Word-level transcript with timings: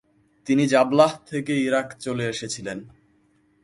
তিনি 0.47 0.63
জাবলাহ 0.67 1.11
থেকে 1.25 1.53
ইরাক 1.57 1.87
চলে 1.99 2.25
এসেছিলেন। 2.29 2.77